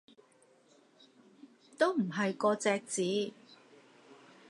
[1.77, 3.33] 都唔係嗰隻字